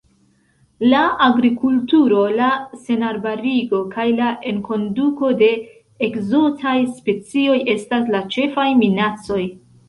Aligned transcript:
La 0.91 1.01
agrikulturo, 1.25 2.21
la 2.39 2.47
senarbarigo 2.87 3.81
kaj 3.91 4.05
la 4.21 4.29
enkonduko 4.53 5.29
de 5.43 5.51
ekzotaj 6.09 6.75
specioj 6.97 7.61
estas 7.77 8.11
la 8.17 8.23
ĉefaj 8.39 8.67
minacoj. 8.83 9.41